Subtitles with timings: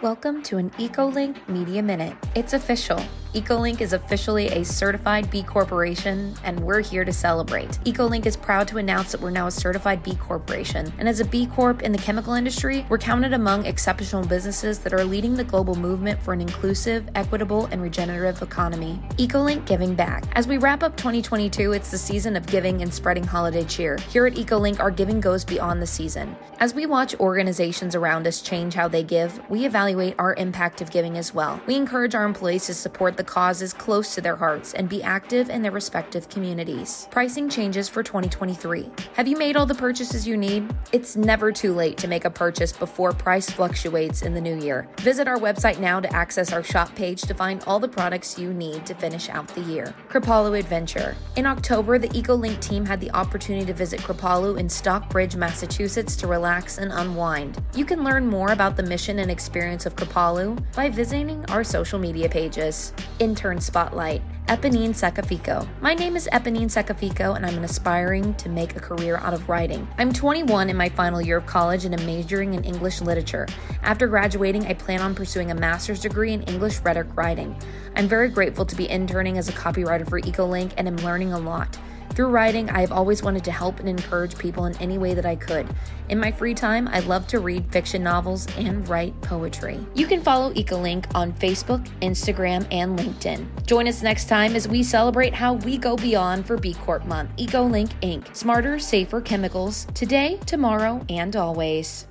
[0.00, 2.16] Welcome to an EcoLink Media Minute.
[2.36, 3.02] It's official.
[3.34, 7.68] EcoLink is officially a certified B Corporation, and we're here to celebrate.
[7.84, 11.26] EcoLink is proud to announce that we're now a certified B Corporation, and as a
[11.26, 15.44] B Corp in the chemical industry, we're counted among exceptional businesses that are leading the
[15.44, 18.98] global movement for an inclusive, equitable, and regenerative economy.
[19.18, 20.24] EcoLink Giving Back.
[20.32, 23.98] As we wrap up 2022, it's the season of giving and spreading holiday cheer.
[24.08, 26.34] Here at EcoLink, our giving goes beyond the season.
[26.60, 30.90] As we watch organizations around us change how they give, we evaluate our impact of
[30.90, 31.60] giving as well.
[31.66, 35.50] We encourage our employees to support the causes close to their hearts and be active
[35.50, 37.08] in their respective communities.
[37.10, 38.88] Pricing changes for 2023.
[39.14, 40.72] Have you made all the purchases you need?
[40.92, 44.88] It's never too late to make a purchase before price fluctuates in the new year.
[45.00, 48.54] Visit our website now to access our shop page to find all the products you
[48.54, 49.92] need to finish out the year.
[50.08, 51.16] Kripalu Adventure.
[51.34, 56.28] In October, the EcoLink team had the opportunity to visit Kripalu in Stockbridge, Massachusetts to
[56.28, 57.60] relax and unwind.
[57.74, 61.98] You can learn more about the mission and experience of Kripalu by visiting our social
[61.98, 62.92] media pages.
[63.18, 64.22] Intern Spotlight.
[64.46, 65.68] Eponine Secafico.
[65.80, 69.48] My name is Eponine Secafico, and I'm an aspiring to make a career out of
[69.48, 69.86] writing.
[69.98, 73.46] I'm 21 in my final year of college and am majoring in English literature.
[73.82, 77.54] After graduating, I plan on pursuing a master's degree in English rhetoric writing.
[77.96, 81.38] I'm very grateful to be interning as a copywriter for EcoLink and am learning a
[81.38, 81.76] lot.
[82.18, 85.24] Through writing, I have always wanted to help and encourage people in any way that
[85.24, 85.68] I could.
[86.08, 89.78] In my free time, I love to read fiction novels and write poetry.
[89.94, 93.64] You can follow EcoLink on Facebook, Instagram, and LinkedIn.
[93.66, 97.30] Join us next time as we celebrate how we go beyond for B Corp Month.
[97.36, 98.34] EcoLink Inc.
[98.34, 102.08] Smarter, safer chemicals today, tomorrow, and always.